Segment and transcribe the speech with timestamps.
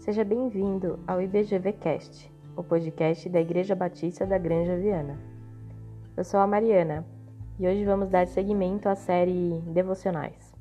[0.00, 5.18] Seja bem-vindo ao IBGVcast, o podcast da Igreja Batista da Granja Viana.
[6.16, 7.04] Eu sou a Mariana
[7.58, 10.54] e hoje vamos dar seguimento à série Devocionais.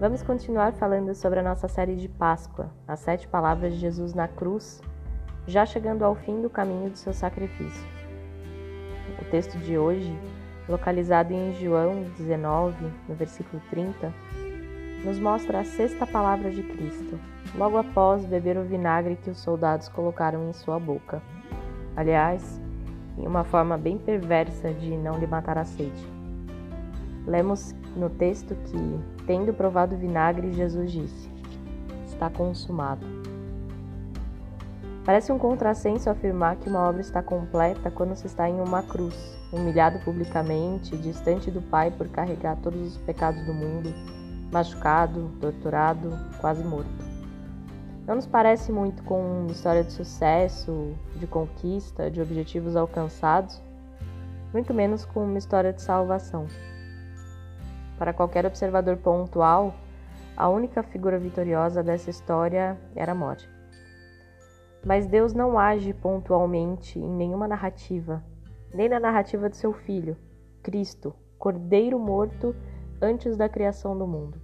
[0.00, 4.26] Vamos continuar falando sobre a nossa série de Páscoa, as sete palavras de Jesus na
[4.26, 4.82] cruz,
[5.46, 7.86] já chegando ao fim do caminho do seu sacrifício.
[9.20, 10.12] O texto de hoje,
[10.68, 14.12] localizado em João 19, no versículo 30,
[15.04, 17.18] nos mostra a sexta palavra de Cristo,
[17.56, 21.20] logo após beber o vinagre que os soldados colocaram em sua boca.
[21.96, 22.60] Aliás,
[23.18, 26.06] em uma forma bem perversa de não lhe matar a sede.
[27.26, 31.30] Lemos no texto que, tendo provado o vinagre, Jesus disse:
[32.06, 33.04] Está consumado.
[35.04, 39.36] Parece um contrassenso afirmar que uma obra está completa quando se está em uma cruz,
[39.52, 43.92] humilhado publicamente, distante do Pai por carregar todos os pecados do mundo
[44.52, 46.90] machucado, torturado, quase morto.
[48.06, 53.62] Não nos parece muito com uma história de sucesso, de conquista, de objetivos alcançados,
[54.52, 56.46] muito menos com uma história de salvação.
[57.98, 59.74] Para qualquer observador pontual,
[60.36, 63.48] a única figura vitoriosa dessa história era a morte.
[64.84, 68.22] Mas Deus não age pontualmente em nenhuma narrativa,
[68.74, 70.16] nem na narrativa de seu filho,
[70.62, 72.54] Cristo, Cordeiro morto
[73.02, 74.40] antes da criação do mundo.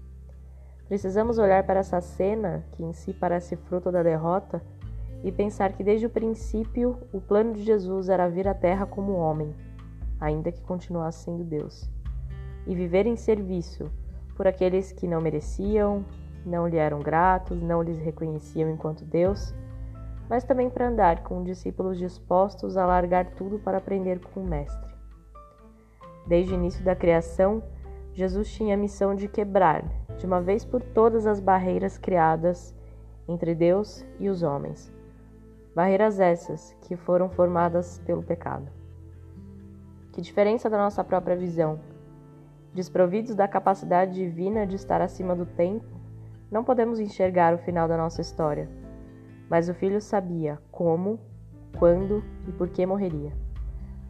[0.89, 4.61] Precisamos olhar para essa cena, que em si parece fruto da derrota,
[5.23, 9.13] e pensar que desde o princípio o plano de Jesus era vir à Terra como
[9.13, 9.55] homem,
[10.21, 11.89] ainda que continuasse sendo Deus,
[12.67, 13.91] e viver em serviço
[14.37, 16.05] por aqueles que não mereciam,
[16.45, 19.55] não lhe eram gratos, não lhes reconheciam enquanto Deus,
[20.29, 24.89] mas também para andar com discípulos dispostos a largar tudo para aprender com o Mestre.
[26.27, 27.63] Desde o início da criação,
[28.19, 29.85] Jesus tinha a missão de quebrar,
[30.17, 32.75] de uma vez por todas, as barreiras criadas
[33.29, 34.93] entre Deus e os homens.
[35.73, 38.67] Barreiras essas que foram formadas pelo pecado.
[40.11, 41.79] Que diferença da nossa própria visão.
[42.75, 45.87] Desprovidos da capacidade divina de estar acima do tempo,
[46.51, 48.69] não podemos enxergar o final da nossa história.
[49.49, 51.21] Mas o filho sabia como,
[51.79, 53.33] quando e por que morreria.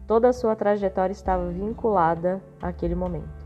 [0.06, 3.37] Toda a sua trajetória estava vinculada àquele momento.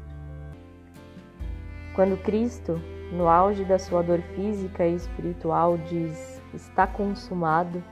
[1.94, 2.80] Quando Cristo,
[3.12, 7.82] no auge da sua dor física e espiritual, diz está consumado,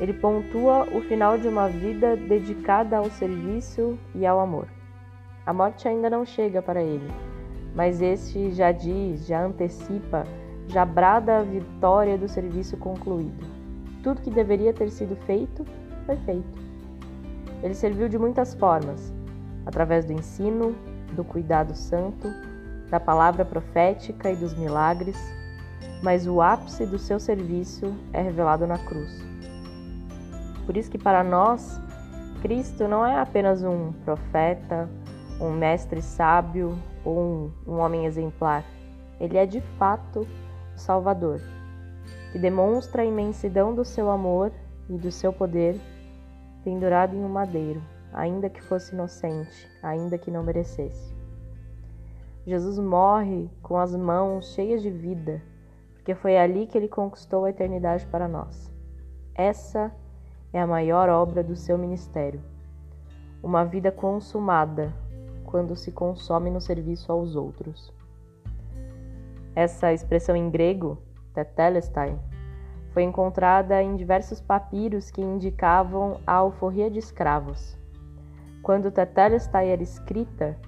[0.00, 4.68] ele pontua o final de uma vida dedicada ao serviço e ao amor.
[5.44, 7.10] A morte ainda não chega para ele,
[7.74, 10.24] mas este já diz, já antecipa,
[10.68, 13.46] já brada a vitória do serviço concluído.
[14.02, 15.64] Tudo que deveria ter sido feito,
[16.06, 16.68] foi feito.
[17.62, 19.12] Ele serviu de muitas formas,
[19.66, 20.74] através do ensino,
[21.12, 22.28] do cuidado santo,
[22.90, 25.16] da palavra profética e dos milagres,
[26.02, 29.10] mas o ápice do seu serviço é revelado na cruz.
[30.64, 31.80] Por isso que para nós,
[32.42, 34.88] Cristo não é apenas um profeta,
[35.40, 38.64] um mestre sábio ou um, um homem exemplar.
[39.20, 40.26] Ele é de fato
[40.74, 41.40] o Salvador,
[42.32, 44.52] que demonstra a imensidão do seu amor
[44.88, 45.80] e do seu poder
[46.62, 47.82] pendurado em um madeiro,
[48.12, 51.17] ainda que fosse inocente, ainda que não merecesse.
[52.48, 55.42] Jesus morre com as mãos cheias de vida,
[55.92, 58.72] porque foi ali que ele conquistou a eternidade para nós.
[59.34, 59.94] Essa
[60.50, 62.40] é a maior obra do seu ministério.
[63.42, 64.94] Uma vida consumada
[65.44, 67.92] quando se consome no serviço aos outros.
[69.54, 70.96] Essa expressão em grego,
[71.34, 72.18] tetelestai,
[72.92, 77.76] foi encontrada em diversos papiros que indicavam a alforria de escravos.
[78.62, 80.58] Quando tetelestai era escrita,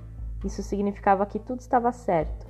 [0.45, 2.47] isso significava que tudo estava certo,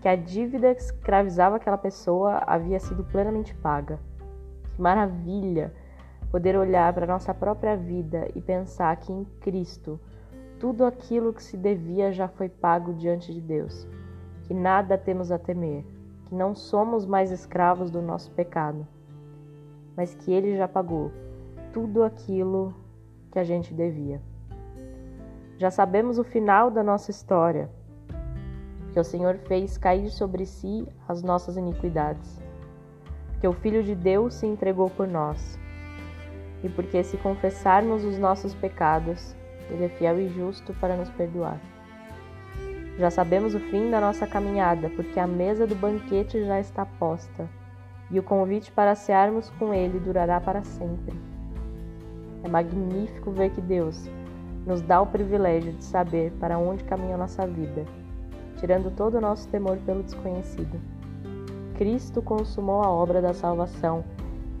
[0.00, 3.98] que a dívida que escravizava aquela pessoa havia sido plenamente paga.
[4.74, 5.72] Que maravilha
[6.30, 10.00] poder olhar para nossa própria vida e pensar que em Cristo
[10.58, 13.86] tudo aquilo que se devia já foi pago diante de Deus,
[14.44, 15.84] que nada temos a temer,
[16.26, 18.86] que não somos mais escravos do nosso pecado,
[19.96, 21.10] mas que Ele já pagou
[21.72, 22.72] tudo aquilo
[23.30, 24.22] que a gente devia.
[25.58, 27.68] Já sabemos o final da nossa história,
[28.92, 32.40] que o Senhor fez cair sobre si as nossas iniquidades,
[33.40, 35.58] que o Filho de Deus se entregou por nós,
[36.62, 39.34] e porque se confessarmos os nossos pecados,
[39.70, 41.60] Ele é fiel e justo para nos perdoar.
[42.98, 47.48] Já sabemos o fim da nossa caminhada, porque a mesa do banquete já está posta,
[48.10, 51.14] e o convite para cearmos com Ele durará para sempre.
[52.44, 54.08] É magnífico ver que Deus,
[54.66, 57.84] nos dá o privilégio de saber para onde caminha nossa vida,
[58.58, 60.80] tirando todo o nosso temor pelo desconhecido.
[61.74, 64.04] Cristo consumou a obra da salvação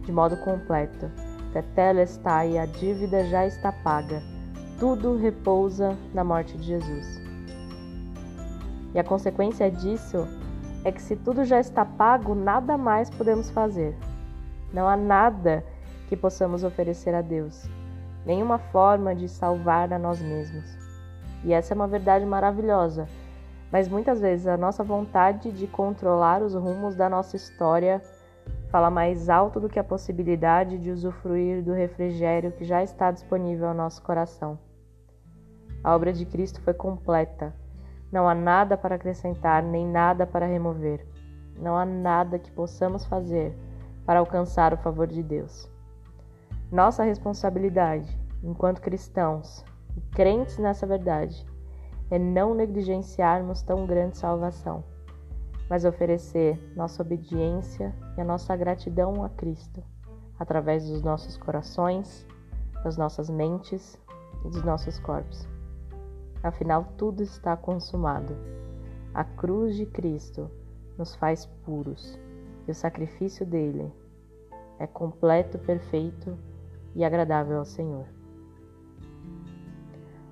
[0.02, 1.10] de modo completo.
[1.52, 4.22] Tetelestai, a dívida já está paga.
[4.78, 7.20] Tudo repousa na morte de Jesus.
[8.94, 10.26] E a consequência disso
[10.84, 13.96] é que se tudo já está pago, nada mais podemos fazer.
[14.72, 15.64] Não há nada
[16.08, 17.68] que possamos oferecer a Deus,
[18.24, 20.76] nenhuma forma de salvar a nós mesmos.
[21.44, 23.08] E essa é uma verdade maravilhosa,
[23.70, 28.02] mas muitas vezes a nossa vontade de controlar os rumos da nossa história
[28.70, 33.68] fala mais alto do que a possibilidade de usufruir do refrigério que já está disponível
[33.68, 34.58] ao nosso coração.
[35.82, 37.54] A obra de Cristo foi completa.
[38.12, 41.04] Não há nada para acrescentar, nem nada para remover.
[41.58, 43.56] Não há nada que possamos fazer
[44.04, 45.71] para alcançar o favor de Deus.
[46.72, 49.62] Nossa responsabilidade, enquanto cristãos
[49.94, 51.46] e crentes nessa verdade,
[52.10, 54.82] é não negligenciarmos tão grande salvação,
[55.68, 59.84] mas oferecer nossa obediência e a nossa gratidão a Cristo,
[60.38, 62.26] através dos nossos corações,
[62.82, 64.00] das nossas mentes
[64.42, 65.46] e dos nossos corpos.
[66.42, 68.34] Afinal, tudo está consumado.
[69.12, 70.50] A cruz de Cristo
[70.96, 72.18] nos faz puros
[72.66, 73.92] e o sacrifício dele
[74.78, 76.34] é completo, perfeito
[76.94, 78.06] e agradável ao Senhor.